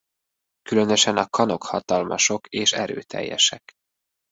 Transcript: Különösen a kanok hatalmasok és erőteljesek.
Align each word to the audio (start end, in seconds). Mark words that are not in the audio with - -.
Különösen 0.61 1.17
a 1.17 1.27
kanok 1.27 1.63
hatalmasok 1.63 2.47
és 2.47 2.73
erőteljesek. 2.73 3.71